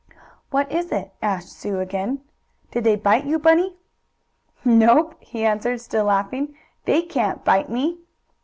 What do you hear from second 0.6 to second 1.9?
is it?" asked Sue